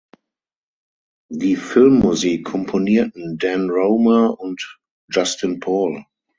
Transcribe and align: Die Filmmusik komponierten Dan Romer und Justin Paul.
Die 1.29 1.55
Filmmusik 1.55 2.43
komponierten 2.45 3.37
Dan 3.37 3.69
Romer 3.69 4.39
und 4.39 4.79
Justin 5.11 5.59
Paul. 5.59 6.03